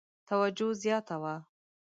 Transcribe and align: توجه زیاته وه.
توجه 0.29 0.69
زیاته 0.81 1.15
وه. 1.21 1.35